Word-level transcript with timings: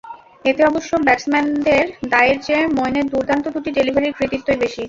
এতে 0.45 0.61
অবশ্য 0.65 0.91
ব্যাটসম্যানদের 1.05 1.83
দায়ের 2.11 2.37
চেয়ে 2.45 2.63
মঈনের 2.77 3.05
দুর্দান্ত 3.11 3.45
দুটি 3.55 3.69
ডেলিভারির 3.77 4.17
কৃতিত্বই 4.17 4.57
বেশি। 4.63 4.79